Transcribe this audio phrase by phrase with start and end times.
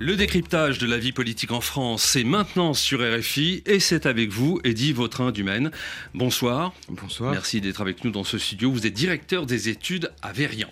[0.00, 4.30] Le décryptage de la vie politique en France, c'est maintenant sur RFI et c'est avec
[4.30, 5.70] vous, Eddy Vautrin du Maine.
[6.14, 6.72] Bonsoir.
[6.88, 7.30] Bonsoir.
[7.30, 8.72] Merci d'être avec nous dans ce studio.
[8.72, 10.68] Vous êtes directeur des études à Verian.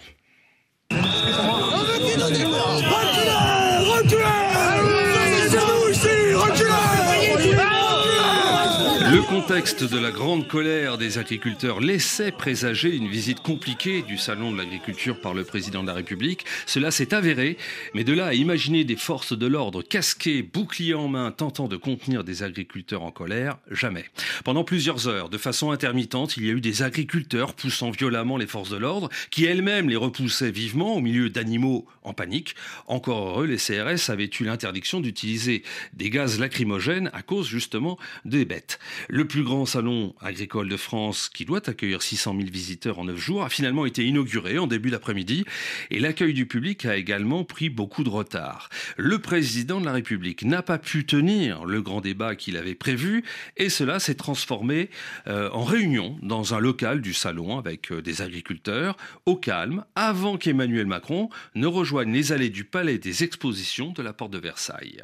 [9.22, 14.50] Le contexte de la grande colère des agriculteurs laissait présager une visite compliquée du Salon
[14.50, 16.44] de l'agriculture par le président de la République.
[16.66, 17.56] Cela s'est avéré,
[17.94, 21.76] mais de là à imaginer des forces de l'ordre casquées, boucliers en main, tentant de
[21.76, 24.04] contenir des agriculteurs en colère, jamais.
[24.44, 28.48] Pendant plusieurs heures, de façon intermittente, il y a eu des agriculteurs poussant violemment les
[28.48, 32.56] forces de l'ordre, qui elles-mêmes les repoussaient vivement au milieu d'animaux en panique.
[32.88, 35.62] Encore heureux, les CRS avaient eu l'interdiction d'utiliser
[35.94, 38.80] des gaz lacrymogènes à cause justement des bêtes.
[39.14, 43.18] Le plus grand salon agricole de France, qui doit accueillir 600 000 visiteurs en 9
[43.18, 45.44] jours, a finalement été inauguré en début d'après-midi
[45.90, 48.70] et l'accueil du public a également pris beaucoup de retard.
[48.96, 53.22] Le président de la République n'a pas pu tenir le grand débat qu'il avait prévu
[53.58, 54.88] et cela s'est transformé
[55.26, 60.38] euh, en réunion dans un local du salon avec euh, des agriculteurs au calme avant
[60.38, 65.02] qu'Emmanuel Macron ne rejoigne les allées du palais des expositions de la porte de Versailles.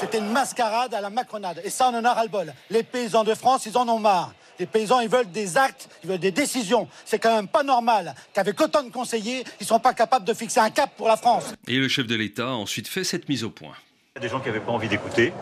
[0.00, 1.60] C'était une mascarade à la macronade.
[1.64, 2.52] Et ça, on en a ras-le-bol.
[2.70, 4.32] Les paysans de France, ils en ont marre.
[4.58, 6.88] Les paysans, ils veulent des actes, ils veulent des décisions.
[7.04, 10.60] C'est quand même pas normal qu'avec autant de conseillers, ils sont pas capables de fixer
[10.60, 11.44] un cap pour la France.
[11.68, 13.74] Et le chef de l'État a ensuite fait cette mise au point.
[14.16, 15.32] Il y a des gens qui n'avaient pas envie d'écouter,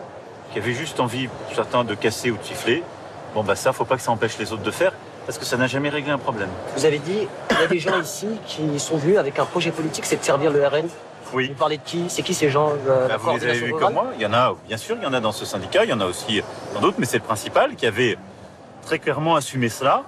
[0.53, 2.83] qui avaient juste envie, certains, de casser ou de siffler.
[3.33, 4.93] Bon, bah ça, faut pas que ça empêche les autres de faire,
[5.25, 6.49] parce que ça n'a jamais réglé un problème.
[6.75, 9.71] Vous avez dit, il y a des gens ici qui sont venus avec un projet
[9.71, 10.87] politique, c'est de servir le RN.
[11.33, 11.47] Oui.
[11.49, 12.05] Vous parlez de qui?
[12.09, 14.11] C'est qui ces gens euh, Bah, vous les avez vus comme moi.
[14.15, 15.93] Il y en a, bien sûr, il y en a dans ce syndicat, il y
[15.93, 16.41] en a aussi
[16.73, 18.17] dans d'autres, mais c'est le principal qui avait
[18.83, 20.03] très clairement assumé cela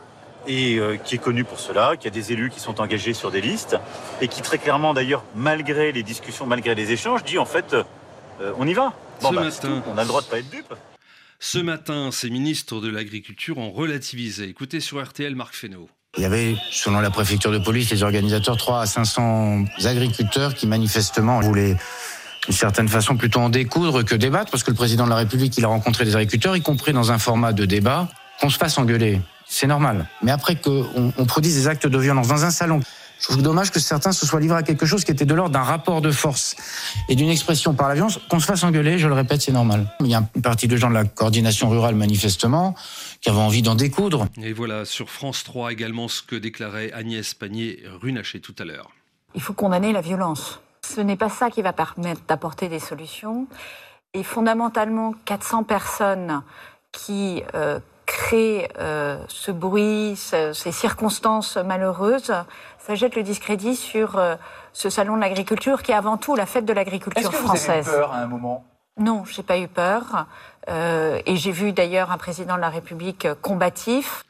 [0.48, 3.32] et euh, qui est connu pour cela, qui a des élus qui sont engagés sur
[3.32, 3.76] des listes
[4.22, 8.54] et qui très clairement d'ailleurs, malgré les discussions, malgré les échanges, dit en fait, euh,
[8.58, 8.94] on y va.
[9.20, 9.52] Ce bah, matin.
[9.62, 9.90] tout.
[9.94, 10.74] on a le droit de pas être dupe.
[11.40, 14.46] Ce matin, ces ministres de l'Agriculture ont relativisé.
[14.46, 15.90] Écoutez sur RTL Marc Fesneau.
[16.18, 20.66] Il y avait, selon la préfecture de police, les organisateurs, 3 à 500 agriculteurs qui
[20.66, 21.78] manifestement voulaient
[22.46, 25.56] d'une certaine façon plutôt en découdre que débattre, parce que le président de la République,
[25.58, 28.08] il a rencontré des agriculteurs, y compris dans un format de débat,
[28.42, 29.22] qu'on se fasse engueuler.
[29.48, 30.08] C'est normal.
[30.24, 32.80] Mais après qu'on on produise des actes de violence dans un salon,
[33.20, 35.52] je trouve dommage que certains se soient livrés à quelque chose qui était de l'ordre
[35.52, 36.56] d'un rapport de force
[37.10, 38.20] et d'une expression par la violence.
[38.30, 39.94] Qu'on se fasse engueuler, je le répète, c'est normal.
[40.00, 42.76] Il y a une partie de gens de la coordination rurale, manifestement,
[43.22, 44.28] qui avaient envie d'en découdre.
[44.42, 48.90] Et voilà sur France 3 également ce que déclarait Agnès Pannier-Runacher tout à l'heure.
[49.36, 50.62] Il faut condamner la violence.
[50.82, 53.48] Ce n'est pas ça qui va permettre d'apporter des solutions.
[54.14, 56.42] Et fondamentalement, 400 personnes
[56.92, 62.34] qui euh, créent euh, ce bruit, ce- ces circonstances malheureuses,
[62.80, 64.36] ça jette le discrédit sur euh,
[64.74, 67.88] ce salon de l'agriculture qui est avant tout la fête de l'agriculture française.
[67.90, 68.66] à un moment?
[68.98, 70.26] Non, j'ai pas eu peur.
[70.70, 74.24] Euh, et j'ai vu d'ailleurs un président de la République combatif.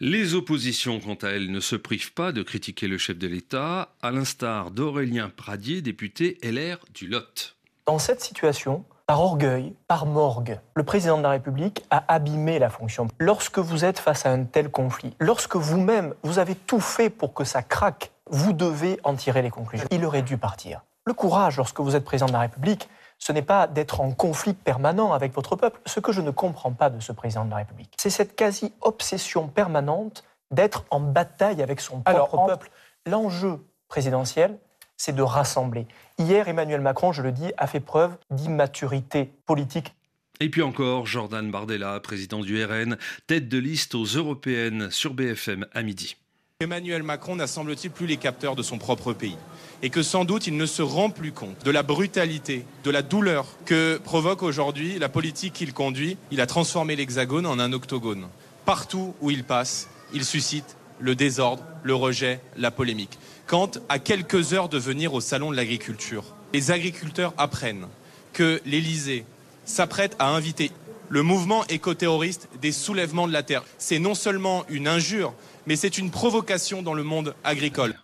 [0.00, 3.90] Les oppositions, quant à elles, ne se privent pas de critiquer le chef de l'État,
[4.02, 7.54] à l'instar d'Aurélien Pradier, député LR du Lot.
[7.86, 12.70] Dans cette situation, par orgueil, par morgue, le président de la République a abîmé la
[12.70, 13.08] fonction.
[13.18, 17.34] Lorsque vous êtes face à un tel conflit, lorsque vous-même, vous avez tout fait pour
[17.34, 19.86] que ça craque, vous devez en tirer les conclusions.
[19.90, 20.82] Il aurait dû partir.
[21.04, 22.88] Le courage, lorsque vous êtes président de la République,
[23.18, 25.80] ce n'est pas d'être en conflit permanent avec votre peuple.
[25.84, 29.48] Ce que je ne comprends pas de ce président de la République, c'est cette quasi-obsession
[29.48, 32.70] permanente d'être en bataille avec son propre peuple.
[33.06, 34.58] L'enjeu présidentiel,
[34.96, 35.86] c'est de rassembler.
[36.18, 39.94] Hier, Emmanuel Macron, je le dis, a fait preuve d'immaturité politique.
[40.38, 42.96] Et puis encore, Jordan Bardella, président du RN,
[43.26, 46.16] tête de liste aux européennes sur BFM à midi.
[46.60, 49.36] Emmanuel Macron n'a semble-t-il plus les capteurs de son propre pays
[49.82, 53.02] et que sans doute il ne se rend plus compte de la brutalité, de la
[53.02, 56.16] douleur que provoque aujourd'hui la politique qu'il conduit.
[56.30, 58.28] Il a transformé l'Hexagone en un octogone.
[58.64, 63.18] Partout où il passe, il suscite le désordre, le rejet, la polémique.
[63.46, 67.86] Quand, à quelques heures de venir au Salon de l'agriculture, les agriculteurs apprennent
[68.32, 69.26] que l'Élysée
[69.66, 70.70] s'apprête à inviter
[71.10, 75.34] le mouvement écoterroriste des soulèvements de la terre, c'est non seulement une injure,
[75.66, 77.94] mais c'est une provocation dans le monde agricole.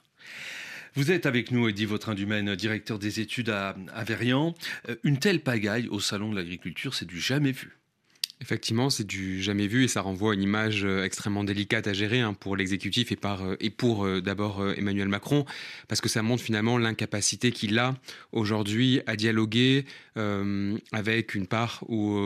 [0.95, 5.41] Vous êtes avec nous, Eddy Vautrin Dumaine, directeur des études à, à euh, Une telle
[5.41, 7.80] pagaille au Salon de l'agriculture, c'est du jamais vu.
[8.43, 12.21] Effectivement, c'est du jamais vu et ça renvoie une image euh, extrêmement délicate à gérer
[12.21, 15.45] hein, pour l'exécutif et, euh, pour euh, d'abord Emmanuel Macron,
[15.89, 17.95] parce que ça montre finalement l'incapacité qu'il a
[18.33, 19.85] aujourd'hui à dialoguer
[20.93, 22.19] avec une part ou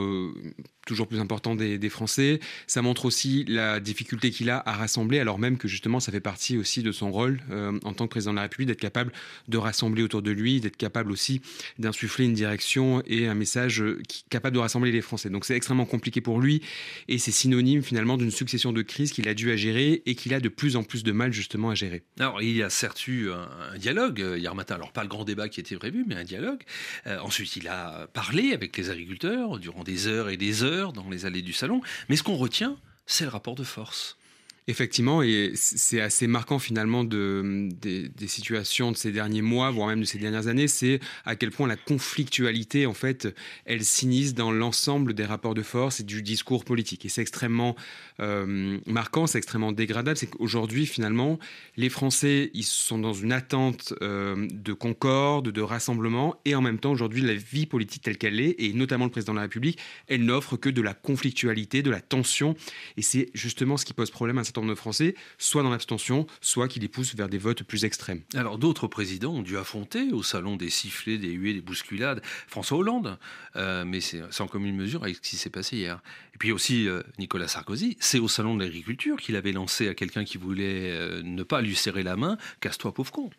[0.84, 2.40] toujours plus important des, Français.
[2.66, 6.20] Ça montre aussi la difficulté qu'il a à rassembler, alors même que justement ça fait
[6.20, 9.12] partie aussi de son rôle euh, en tant que président de la République, d'être capable
[9.48, 11.40] de rassembler autour de lui, d'être capable aussi
[11.78, 14.00] d'insuffler une direction et un message euh,
[14.30, 15.30] capable de rassembler les Français.
[15.30, 16.62] Donc c'est extrêmement compliqué pour lui
[17.08, 20.34] et c'est synonyme finalement d'une succession de crises qu'il a dû à gérer et qu'il
[20.34, 22.02] a de plus en plus de mal justement à gérer.
[22.18, 25.24] Alors il y a certes eu un, dialogue euh, hier matin, alors pas le grand
[25.24, 26.62] débat qui était prévu, mais un dialogue.
[27.06, 31.26] ensuite il a parlé avec les agriculteurs durant des heures et des heures dans les
[31.26, 31.80] allées du salon.
[32.08, 32.76] Mais ce qu'on retient,
[33.06, 34.16] c'est le rapport de force.
[34.66, 40.00] Effectivement, et c'est assez marquant finalement de, des, situations de ces derniers mois, voire même
[40.00, 43.28] de ces dernières années, c'est à quel point la conflictualité, en fait,
[43.66, 47.04] elle s'inise dans l'ensemble des rapports de force et du discours politique.
[47.04, 47.76] Et c'est extrêmement
[48.20, 51.38] euh, marquant, c'est extrêmement dégradable, c'est qu'aujourd'hui, finalement,
[51.76, 56.78] les Français, ils sont dans une attente euh, de concorde, de rassemblement, et en même
[56.78, 59.78] temps, aujourd'hui, la vie politique telle qu'elle est, et notamment le président de la République,
[60.08, 62.56] elle n'offre que de la conflictualité, de la tension,
[62.96, 66.68] et c'est justement ce qui pose problème à certain de Français, soit dans l'abstention, soit
[66.68, 68.22] qui les pousse vers des votes plus extrêmes.
[68.34, 72.78] Alors d'autres présidents ont dû affronter au salon des sifflets, des huées, des bousculades, François
[72.78, 73.18] Hollande,
[73.56, 76.00] euh, mais c'est en commune mesure avec ce qui s'est passé hier.
[76.34, 80.24] Et puis aussi Nicolas Sarkozy, c'est au salon de l'agriculture qu'il avait lancé à quelqu'un
[80.24, 83.30] qui voulait euh, ne pas lui serrer la main Casse-toi, pauvre con.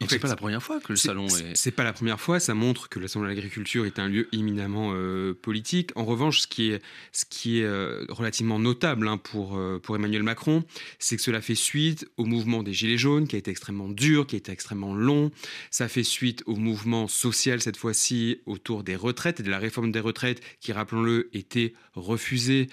[0.00, 1.56] Donc c'est pas la première fois que le salon est.
[1.56, 2.38] C'est pas la première fois.
[2.38, 5.90] Ça montre que le salon de l'agriculture est un lieu éminemment euh, politique.
[5.96, 6.82] En revanche, ce qui est,
[7.12, 10.64] ce qui est euh, relativement notable hein, pour, pour Emmanuel Macron,
[10.98, 14.26] c'est que cela fait suite au mouvement des Gilets jaunes, qui a été extrêmement dur,
[14.26, 15.30] qui a été extrêmement long.
[15.70, 19.92] Ça fait suite au mouvement social cette fois-ci autour des retraites et de la réforme
[19.92, 22.68] des retraites, qui, rappelons-le, était refusée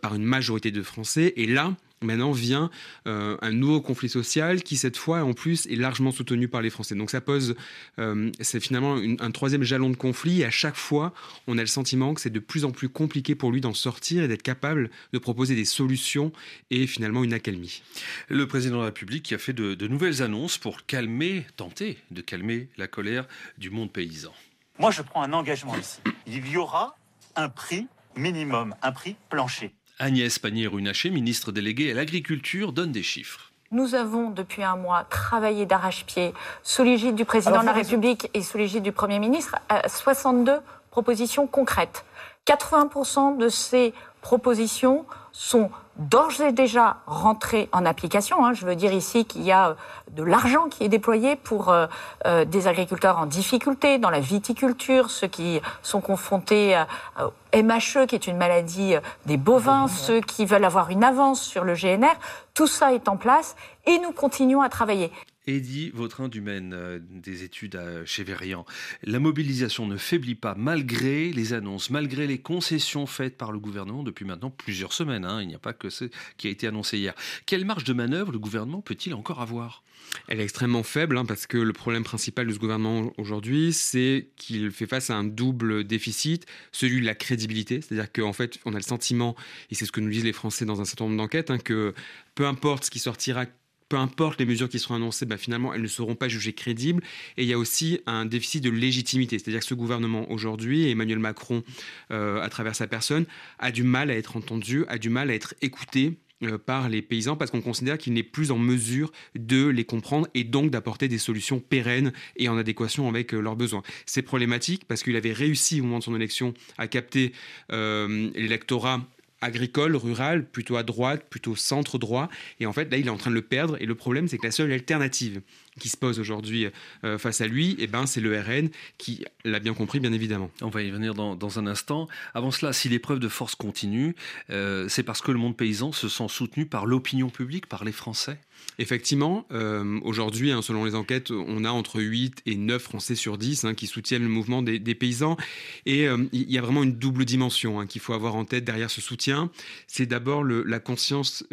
[0.00, 1.32] par une majorité de Français.
[1.36, 2.70] Et là, Maintenant vient
[3.06, 6.68] euh, un nouveau conflit social qui, cette fois, en plus, est largement soutenu par les
[6.68, 6.94] Français.
[6.94, 7.56] Donc ça pose,
[7.98, 10.42] euh, c'est finalement un troisième jalon de conflit.
[10.42, 11.14] Et à chaque fois,
[11.46, 14.22] on a le sentiment que c'est de plus en plus compliqué pour lui d'en sortir
[14.22, 16.32] et d'être capable de proposer des solutions
[16.70, 17.82] et finalement une accalmie.
[18.28, 21.98] Le président de la République qui a fait de, de nouvelles annonces pour calmer, tenter
[22.10, 23.26] de calmer la colère
[23.56, 24.32] du monde paysan.
[24.78, 26.00] Moi, je prends un engagement ici.
[26.26, 26.96] Il y aura
[27.36, 29.72] un prix minimum, un prix plancher.
[29.98, 33.52] Agnès Pannier-Runacher, ministre déléguée à l'Agriculture, donne des chiffres.
[33.70, 38.42] Nous avons depuis un mois travaillé d'arrache-pied sous l'égide du président de la République et
[38.42, 40.58] sous l'égide du Premier ministre à 62
[40.90, 42.04] propositions concrètes.
[42.46, 43.92] 80% de ces
[44.26, 48.44] propositions sont d'ores et déjà rentrées en application.
[48.44, 48.54] Hein.
[48.54, 49.74] Je veux dire ici qu'il y a euh,
[50.10, 51.86] de l'argent qui est déployé pour euh,
[52.26, 56.76] euh, des agriculteurs en difficulté dans la viticulture, ceux qui sont confrontés
[57.20, 58.96] au MHE, qui est une maladie
[59.26, 62.16] des bovins, ceux qui veulent avoir une avance sur le GNR.
[62.52, 63.54] Tout ça est en place
[63.86, 65.12] et nous continuons à travailler.
[65.46, 68.64] Eddy Vautrin du euh, des études chez Verian.
[69.02, 74.02] La mobilisation ne faiblit pas malgré les annonces, malgré les concessions faites par le gouvernement
[74.02, 75.24] depuis maintenant plusieurs semaines.
[75.24, 75.42] Hein.
[75.42, 76.04] Il n'y a pas que ce
[76.36, 77.14] qui a été annoncé hier.
[77.46, 79.82] Quelle marge de manœuvre le gouvernement peut-il encore avoir?
[80.28, 84.28] Elle est extrêmement faible hein, parce que le problème principal de ce gouvernement aujourd'hui, c'est
[84.36, 88.72] qu'il fait face à un double déficit, celui de la crédibilité, c'est-à-dire qu'en fait, on
[88.74, 89.36] a le sentiment,
[89.70, 91.94] et c'est ce que nous disent les Français dans un certain nombre d'enquêtes, hein, que
[92.34, 93.46] peu importe ce qui sortira
[93.88, 97.02] peu importe les mesures qui seront annoncées, bah, finalement, elles ne seront pas jugées crédibles.
[97.36, 99.38] Et il y a aussi un déficit de légitimité.
[99.38, 101.62] C'est-à-dire que ce gouvernement aujourd'hui, Emmanuel Macron,
[102.10, 103.26] euh, à travers sa personne,
[103.58, 107.00] a du mal à être entendu, a du mal à être écouté euh, par les
[107.00, 111.08] paysans parce qu'on considère qu'il n'est plus en mesure de les comprendre et donc d'apporter
[111.08, 113.82] des solutions pérennes et en adéquation avec euh, leurs besoins.
[114.04, 117.32] C'est problématique parce qu'il avait réussi au moment de son élection à capter
[117.70, 119.00] l'électorat
[119.40, 122.28] agricole, rural, plutôt à droite, plutôt centre droit.
[122.60, 123.76] Et en fait, là, il est en train de le perdre.
[123.80, 125.42] Et le problème, c'est que la seule alternative
[125.78, 126.68] qui se pose aujourd'hui
[127.04, 130.50] euh, face à lui, eh ben, c'est le RN qui l'a bien compris, bien évidemment.
[130.62, 132.08] On va y venir dans, un instant.
[132.34, 134.14] Avant cela, si l'épreuve de force continue,
[134.50, 137.92] euh, c'est parce que le monde paysan se sent soutenu par l'opinion publique, par les
[137.92, 138.38] Français?
[138.78, 143.38] Effectivement, euh, aujourd'hui, hein, selon les enquêtes, on a entre 8 et 9 Français sur
[143.38, 145.36] 10 hein, qui soutiennent le mouvement des, paysans.
[145.84, 148.90] Et il y a vraiment une double dimension hein, qu'il faut avoir en tête derrière
[148.90, 149.50] ce soutien.
[149.86, 151.44] C'est d'abord la conscience,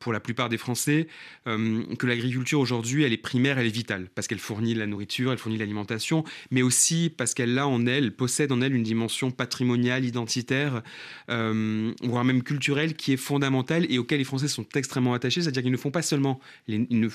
[0.00, 1.06] pour la plupart des Français,
[1.44, 5.38] que l'agriculture aujourd'hui, elle est primaire, elle est vitale, parce qu'elle fournit la nourriture, elle
[5.38, 10.04] fournit l'alimentation, mais aussi parce qu'elle a en elle, possède en elle une dimension patrimoniale,
[10.04, 10.82] identitaire,
[11.30, 15.42] euh, voire même culturelle, qui est fondamentale et auquel les Français sont extrêmement attachés.
[15.42, 17.08] C'est-à-dire qu'ils ne font pas seulement, ils ne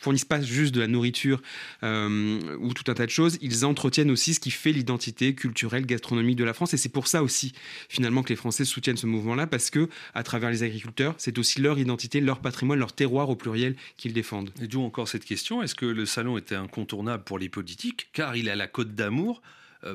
[0.00, 1.42] fournissent pas juste de la nourriture
[1.82, 5.86] euh, ou tout un tas de choses, ils entretiennent aussi ce qui fait l'identité culturelle,
[5.86, 6.74] gastronomique de la France.
[6.74, 7.52] Et c'est pour ça aussi,
[7.88, 11.60] finalement, que les Français soutiennent ce mouvement-là, parce que, à travers les agriculteurs, c'est aussi
[11.60, 14.50] leur identité, leur patrimoine, leur terroir au pluriel qu'ils défendent.
[14.62, 18.36] Et d'où encore cette question est-ce que le salon était incontournable pour les politiques, car
[18.36, 19.42] il a la côte d'amour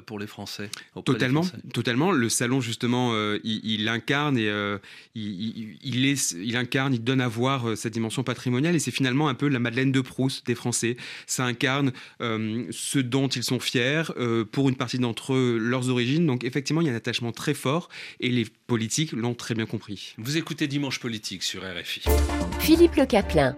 [0.05, 0.69] pour les Français
[1.05, 2.11] Totalement, totalement.
[2.11, 4.77] Le salon justement, euh, il, incarne et euh,
[5.13, 9.47] il, il, incarne, il donne à voir cette dimension patrimoniale et c'est finalement un peu
[9.47, 10.97] la Madeleine de Proust des Français.
[11.27, 14.03] Ça incarne ce dont ils sont fiers
[14.51, 16.25] pour une partie d'entre eux leurs origines.
[16.25, 17.89] Donc effectivement, il y a un attachement très fort
[18.19, 20.15] et les politiques l'ont très bien compris.
[20.17, 22.03] Vous écoutez Dimanche Politique sur RFI.
[22.59, 23.55] Philippe Le Caplin.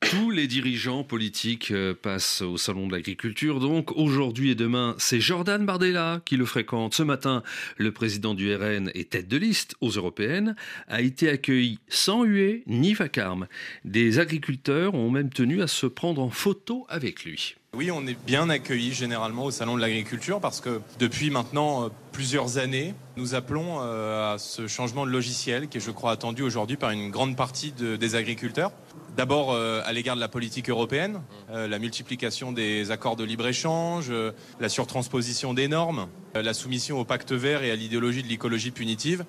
[0.00, 3.60] Tous les dirigeants politiques euh, passent au Salon de l'Agriculture.
[3.60, 6.94] Donc aujourd'hui et demain, c'est Jordan Bardella qui le fréquente.
[6.94, 7.42] Ce matin,
[7.76, 12.62] le président du RN et tête de liste aux européennes a été accueilli sans huée
[12.66, 13.48] ni vacarme.
[13.84, 17.56] Des agriculteurs ont même tenu à se prendre en photo avec lui.
[17.74, 21.88] Oui, on est bien accueillis généralement au Salon de l'Agriculture parce que depuis maintenant euh,
[22.12, 26.42] plusieurs années, nous appelons euh, à ce changement de logiciel qui est, je crois, attendu
[26.42, 28.72] aujourd'hui par une grande partie des agriculteurs.
[29.18, 31.20] D'abord euh, à l'égard de la politique européenne,
[31.52, 34.12] la multiplication des accords de libre-échange,
[34.60, 36.06] la surtransposition des normes,
[36.36, 39.24] la soumission au pacte vert et à l'idéologie de l'écologie punitive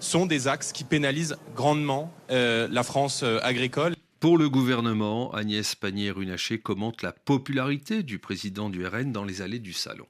[0.00, 3.94] sont des axes qui pénalisent grandement la France agricole.
[4.18, 9.60] Pour le gouvernement, Agnès Pannier-Runacher commente la popularité du président du RN dans les allées
[9.60, 10.06] du salon.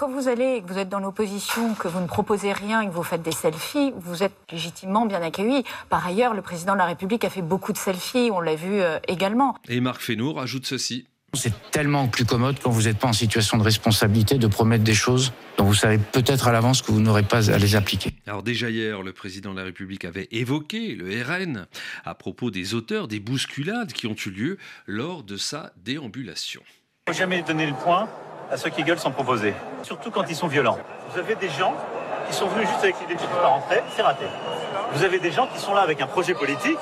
[0.00, 2.90] Quand vous allez, que vous êtes dans l'opposition, que vous ne proposez rien et que
[2.90, 5.62] vous faites des selfies, vous êtes légitimement bien accueilli.
[5.90, 8.80] Par ailleurs, le président de la République a fait beaucoup de selfies, on l'a vu
[8.80, 9.54] euh, également.
[9.68, 11.06] Et Marc Fesneau rajoute ceci.
[11.34, 14.94] C'est tellement plus commode quand vous n'êtes pas en situation de responsabilité de promettre des
[14.94, 18.14] choses dont vous savez peut-être à l'avance que vous n'aurez pas à les appliquer.
[18.26, 21.66] Alors déjà hier, le président de la République avait évoqué le RN
[22.06, 26.62] à propos des auteurs des bousculades qui ont eu lieu lors de sa déambulation.
[27.06, 28.08] Il ne faut jamais donner le point
[28.50, 30.78] à ceux qui gueulent sans proposer, surtout quand ils sont violents.
[31.12, 31.74] Vous avez des gens
[32.28, 34.26] qui sont venus juste avec l'idée de pas rentrer, c'est raté.
[34.92, 36.78] Vous avez des gens qui sont là avec un projet politique,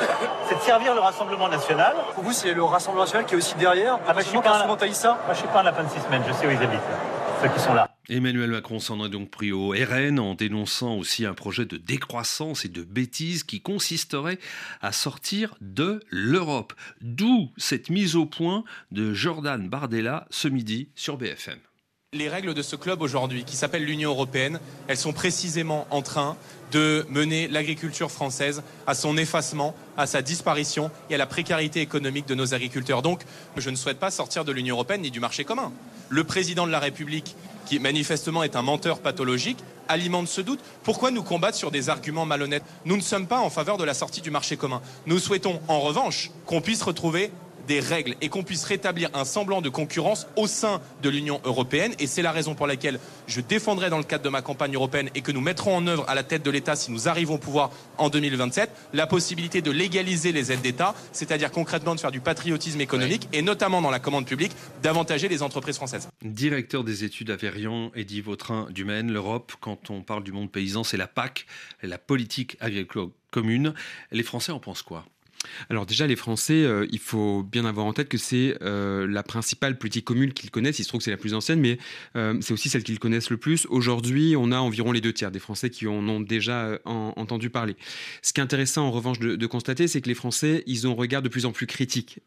[0.48, 1.94] c'est de servir le Rassemblement national.
[2.14, 4.38] Pour vous, c'est le Rassemblement national qui est aussi derrière ah bah, je je suis
[5.48, 6.80] pas un lapin de six semaines, je sais où ils habitent,
[7.42, 7.88] ceux qui sont là.
[8.10, 12.64] Emmanuel Macron s'en est donc pris au RN en dénonçant aussi un projet de décroissance
[12.64, 14.38] et de bêtise qui consisterait
[14.80, 16.72] à sortir de l'Europe.
[17.02, 21.58] D'où cette mise au point de Jordan Bardella ce midi sur BFM.
[22.14, 26.38] Les règles de ce club aujourd'hui, qui s'appelle l'Union européenne, elles sont précisément en train
[26.72, 32.26] de mener l'agriculture française à son effacement, à sa disparition et à la précarité économique
[32.26, 33.02] de nos agriculteurs.
[33.02, 33.20] Donc,
[33.58, 35.70] je ne souhaite pas sortir de l'Union européenne ni du marché commun.
[36.08, 37.36] Le président de la République,
[37.68, 39.58] qui manifestement est un menteur pathologique,
[39.88, 40.60] alimente ce doute.
[40.84, 42.64] Pourquoi nous combattre sur des arguments malhonnêtes?
[42.86, 44.80] Nous ne sommes pas en faveur de la sortie du marché commun.
[45.06, 47.30] Nous souhaitons en revanche qu'on puisse retrouver
[47.68, 51.94] des règles et qu'on puisse rétablir un semblant de concurrence au sein de l'Union européenne.
[52.00, 52.98] Et c'est la raison pour laquelle
[53.28, 56.04] je défendrai dans le cadre de ma campagne européenne et que nous mettrons en œuvre
[56.08, 59.70] à la tête de l'État, si nous arrivons au pouvoir en 2027, la possibilité de
[59.70, 64.00] légaliser les aides d'État, c'est-à-dire concrètement de faire du patriotisme économique et notamment dans la
[64.00, 66.08] commande publique, d'avantager les entreprises françaises.
[66.22, 70.50] Directeur des études à Verian, Eddy Vautrin du Maine, l'Europe, quand on parle du monde
[70.50, 71.46] paysan, c'est la PAC,
[71.82, 73.74] la politique agricole commune.
[74.10, 75.04] Les Français en pensent quoi?
[75.70, 79.22] Alors déjà, les Français, euh, il faut bien avoir en tête que c'est euh, la
[79.22, 80.78] principale politique commune qu'ils connaissent.
[80.78, 81.78] Il se trouve que c'est la plus ancienne, mais
[82.16, 83.66] euh, c'est aussi celle qu'ils connaissent le plus.
[83.70, 87.76] Aujourd'hui, on a environ les deux tiers des Français qui en ont déjà entendu parler.
[88.22, 90.94] Ce qui est intéressant, en revanche, de, constater, c'est que les Français, ils ont un
[90.94, 92.20] regard de plus en plus critique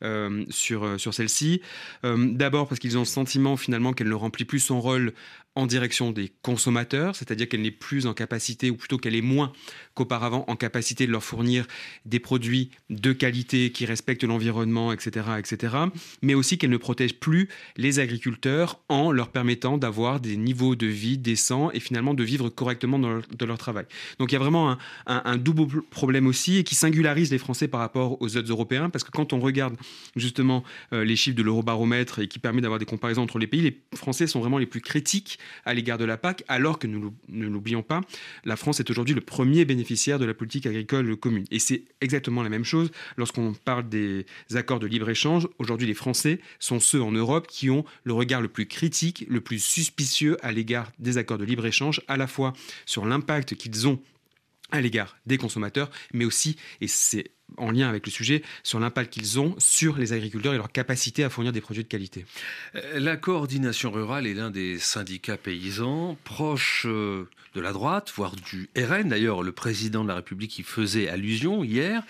[0.49, 1.61] sur, sur celle-ci.
[2.03, 5.13] D'abord parce qu'ils ont le sentiment finalement qu'elle ne remplit plus son rôle
[5.55, 9.51] en direction des consommateurs, c'est-à-dire qu'elle n'est plus en capacité, ou plutôt qu'elle est moins
[9.95, 11.67] qu'auparavant en capacité de leur fournir
[12.05, 15.75] des produits de qualité qui respectent l'environnement, etc., etc.,
[16.21, 20.87] mais aussi qu'elle ne protège plus les agriculteurs en leur permettant d'avoir des niveaux de
[20.87, 23.85] vie décents et finalement de vivre correctement dans leur, travail.
[24.17, 27.81] Donc il y a vraiment un, double problème aussi et qui singularise les Français par
[27.81, 29.75] rapport aux autres Européens, parce que quand on regarde
[30.15, 33.61] justement euh, les chiffres de l'Eurobaromètre et qui permet d'avoir des comparaisons entre les pays,
[33.61, 37.13] les Français sont vraiment les plus critiques à l'égard de la PAC, alors que nous
[37.29, 38.01] ne l'oublions pas,
[38.45, 41.45] la France est aujourd'hui le premier bénéficiaire de la politique agricole commune.
[41.51, 45.47] Et c'est exactement la même chose lorsqu'on parle des accords de libre-échange.
[45.59, 49.41] Aujourd'hui, les Français sont ceux en Europe qui ont le regard le plus critique, le
[49.41, 52.53] plus suspicieux à l'égard des accords de libre-échange, à la fois
[52.85, 54.01] sur l'impact qu'ils ont
[54.71, 59.13] à l'égard des consommateurs, mais aussi, et c'est en lien avec le sujet sur l'impact
[59.13, 62.25] qu'ils ont sur les agriculteurs et leur capacité à fournir des produits de qualité.
[62.75, 68.35] Euh, la coordination rurale est l'un des syndicats paysans proches euh, de la droite, voire
[68.35, 69.09] du RN.
[69.09, 72.03] D'ailleurs, le président de la République y faisait allusion hier.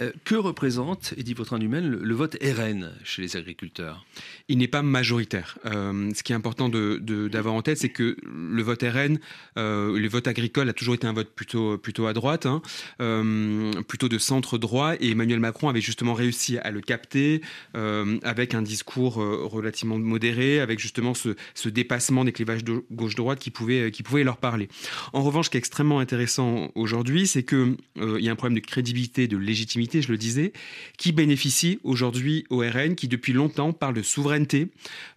[0.00, 4.04] Euh, que représente, Edith Vautrin-Dumaine, le, le, vote RN chez les agriculteurs?
[4.48, 5.58] Il n'est pas majoritaire.
[5.66, 9.18] Euh, ce qui est important d'avoir de, de, en tête, c'est que le vote RN,
[9.58, 12.62] euh, le vote agricole a toujours été un vote plutôt, plutôt à droite, hein,
[13.00, 17.40] euh, plutôt de centre droit, et Emmanuel Macron avait justement réussi à le capter
[17.76, 22.62] euh, avec un discours relativement modéré, avec justement ce, dépassement des clivages
[22.92, 24.68] gauche-droite qui pouvait, qui pouvait leur parler.
[25.12, 28.58] En revanche, ce qui est extrêmement intéressant aujourd'hui, c'est qu'il euh, y a un problème
[28.58, 30.52] de crédibilité, de légitimité, je le disais,
[30.98, 34.68] qui bénéficie aujourd'hui au RN, qui depuis longtemps parle de souveraineté.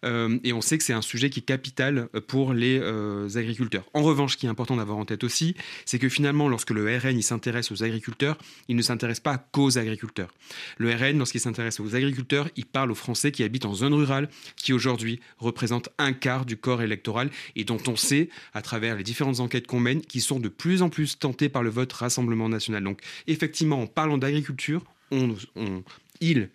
[0.06, 3.86] Euh, et on sait que c'est un sujet qui est capital pour les euh, agriculteurs.
[3.94, 5.56] En revanche, ce qui est important d'avoir en tête aussi,
[5.86, 10.30] c'est que finalement, lorsque le RN s'intéresse aux agriculteurs, il ne s'intéresse pas qu'aux agriculteurs.
[10.78, 14.30] Le RN, lorsqu'il s'intéresse aux agriculteurs, il parle aux Français qui habitent en zone rurale,
[14.56, 19.04] qui aujourd'hui représentent un quart du corps électoral et dont on sait, à travers les
[19.04, 22.50] différentes enquêtes qu'on mène, qui sont de plus en plus tentés par le vote Rassemblement
[22.50, 22.84] national.
[22.84, 25.84] Donc effectivement, en parlant d'agriculture, on, on,
[26.22, 26.50] il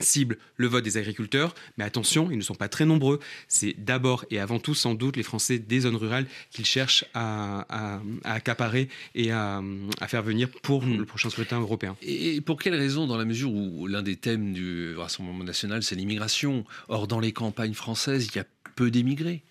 [0.00, 3.20] cible le vote des agriculteurs, mais attention, ils ne sont pas très nombreux.
[3.48, 7.60] C'est d'abord et avant tout sans doute les Français des zones rurales qu'ils cherchent à,
[7.68, 9.62] à, à, accaparer et à,
[10.00, 11.96] à, faire venir pour le prochain scrutin européen.
[12.02, 15.94] Et pour quelle raison, dans la mesure où l'un des thèmes du Rassemblement national, c'est
[15.94, 18.44] l'immigration Or, dans les campagnes françaises, il y a
[18.76, 19.42] peu d'émigrés?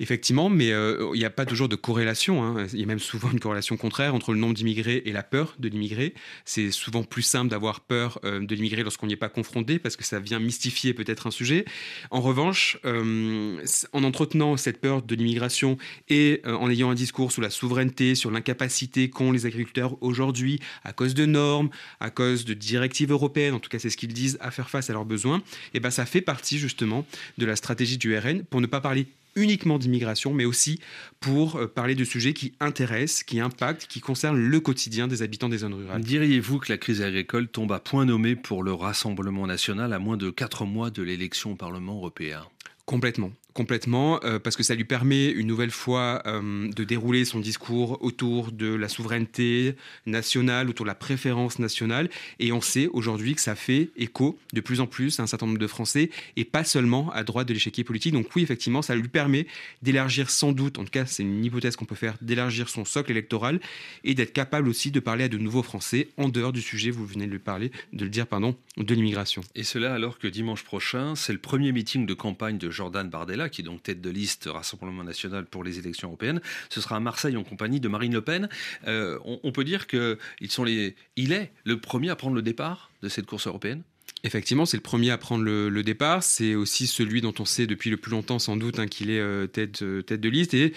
[0.00, 2.42] Effectivement, mais euh, il n'y a pas toujours de corrélation.
[2.44, 2.66] Hein.
[2.72, 5.54] Il y a même souvent une corrélation contraire entre le nombre d'immigrés et la peur
[5.58, 6.14] de l'immigré.
[6.44, 9.96] C'est souvent plus simple d'avoir peur euh, de l'immigré lorsqu'on n'y est pas confronté parce
[9.96, 11.64] que ça vient mystifier peut-être un sujet.
[12.10, 13.62] En revanche, euh,
[13.92, 15.78] en entretenant cette peur de l'immigration
[16.08, 20.92] et en ayant un discours sur la souveraineté, sur l'incapacité qu'ont les agriculteurs aujourd'hui à
[20.92, 24.38] cause de normes, à cause de directives européennes, en tout cas c'est ce qu'ils disent,
[24.40, 25.42] à faire face à leurs besoins,
[25.74, 27.06] et ben ça fait partie justement
[27.38, 29.06] de la stratégie du RN pour ne pas parler
[29.38, 30.80] uniquement d'immigration, mais aussi
[31.20, 35.48] pour euh, parler de sujets qui intéressent, qui impactent, qui concernent le quotidien des habitants
[35.48, 36.02] des zones rurales.
[36.02, 40.16] Diriez-vous que la crise agricole tombe à point nommé pour le Rassemblement national à moins
[40.16, 42.44] de quatre mois de l'élection au Parlement européen?
[42.84, 47.40] Complètement complètement euh, parce que ça lui permet une nouvelle fois euh, de dérouler son
[47.40, 49.74] discours autour de la souveraineté
[50.06, 52.08] nationale, autour de la préférence nationale.
[52.38, 55.46] Et on sait aujourd'hui que ça fait écho de plus en plus à un certain
[55.46, 58.12] nombre de Français et pas seulement à droite de l'échiquier politique.
[58.12, 59.48] Donc oui, effectivement, ça lui permet
[59.82, 63.10] d'élargir sans doute, en tout cas c'est une hypothèse qu'on peut faire, d'élargir son socle
[63.10, 63.58] électoral
[64.04, 67.06] et d'être capable aussi de parler à de nouveaux Français en dehors du sujet, vous
[67.06, 69.42] venez de le parler, de le dire, pardon, de l'immigration.
[69.56, 73.47] Et cela alors que dimanche prochain, c'est le premier meeting de campagne de Jordan Bardella
[73.48, 76.40] qui est donc tête de liste Rassemblement national pour les élections européennes.
[76.68, 78.48] Ce sera à Marseille en compagnie de Marine Le Pen.
[78.86, 83.08] Euh, on, peut dire qu'ils sont les, est le premier à prendre le départ de
[83.08, 83.82] cette course européenne?
[84.24, 86.24] Effectivement, c'est le premier à prendre le, départ.
[86.24, 89.20] C'est aussi celui dont on sait depuis le plus longtemps, sans doute, hein, qu'il est
[89.20, 90.54] euh, tête, euh, tête de liste.
[90.54, 90.72] Et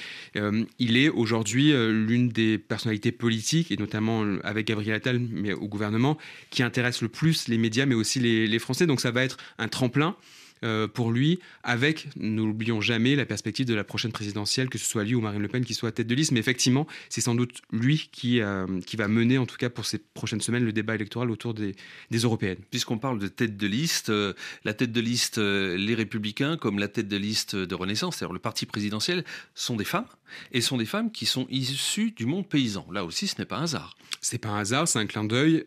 [0.78, 6.18] il est aujourd'hui l'une des personnalités politiques, et notamment avec Gabriel Attal, mais au gouvernement,
[6.52, 8.86] qui intéresse le plus les médias, mais aussi les Français.
[8.86, 10.16] Donc ça va être un tremplin
[10.64, 14.86] euh, pour lui, avec, nous l'oublions jamais, la perspective de la prochaine présidentielle, que ce
[14.86, 16.32] soit lui ou Marine Le Pen qui soit tête de liste.
[16.32, 19.86] Mais effectivement, c'est sans doute lui qui, euh, qui va mener, en tout cas pour
[19.86, 21.76] ces prochaines semaines, le débat électoral autour des,
[22.12, 22.60] des européennes.
[22.70, 26.88] Puisqu'on parle de tête de liste, euh, la tête de liste, les Républicains, comme la
[26.88, 29.24] tête de liste de Renaissance, c'est-à-dire le parti présidentiel,
[29.56, 30.06] sont des femmes
[30.52, 32.88] et sont des femmes qui sont issues du monde paysan.
[32.92, 33.98] Là aussi, ce n'est pas un hasard.
[34.22, 35.66] C'est pas un hasard, c'est un clin d'œil.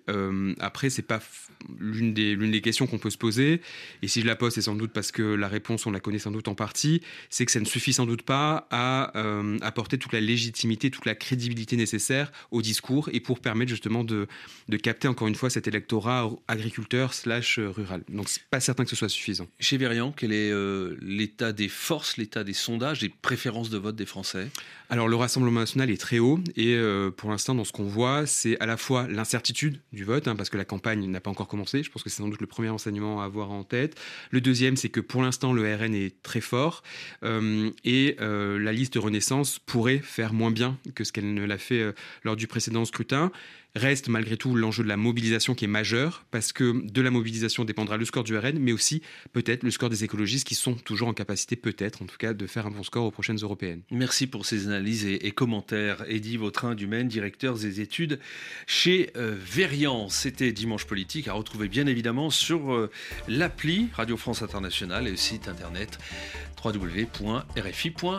[0.60, 1.20] Après, c'est pas
[1.78, 3.60] l'une des, l'une des questions qu'on peut se poser.
[4.02, 6.18] Et si je la pose, c'est sans doute parce que la réponse, on la connaît
[6.18, 7.02] sans doute en partie.
[7.30, 11.06] C'est que ça ne suffit sans doute pas à euh, apporter toute la légitimité, toute
[11.06, 14.26] la crédibilité nécessaire au discours et pour permettre justement de,
[14.68, 18.02] de capter encore une fois cet électorat agriculteur slash rural.
[18.08, 19.46] Donc, c'est pas certain que ce soit suffisant.
[19.60, 23.96] Chez Verian, quel est euh, l'état des forces, l'état des sondages, des préférences de vote
[23.96, 24.48] des Français?
[24.90, 28.26] Alors le Rassemblement national est très haut et euh, pour l'instant dans ce qu'on voit
[28.26, 31.48] c'est à la fois l'incertitude du vote hein, parce que la campagne n'a pas encore
[31.48, 33.98] commencé, je pense que c'est sans doute le premier enseignement à avoir en tête.
[34.30, 36.82] Le deuxième c'est que pour l'instant le RN est très fort
[37.22, 41.58] euh, et euh, la liste Renaissance pourrait faire moins bien que ce qu'elle ne l'a
[41.58, 43.30] fait euh, lors du précédent scrutin
[43.74, 47.64] reste malgré tout l'enjeu de la mobilisation qui est majeur, parce que de la mobilisation
[47.64, 51.08] dépendra le score du RN, mais aussi peut-être le score des écologistes qui sont toujours
[51.08, 53.82] en capacité, peut-être en tout cas, de faire un bon score aux prochaines européennes.
[53.90, 56.04] Merci pour ces analyses et, commentaires.
[56.08, 58.20] Eddy Vautrin du Maine, directeur des études
[58.66, 60.08] chez euh, Verian.
[60.08, 62.90] C'était Dimanche Politique, à retrouver bien évidemment sur euh,
[63.28, 65.98] l'appli Radio France Internationale et le site internet
[66.64, 68.14] www.rfi.fr.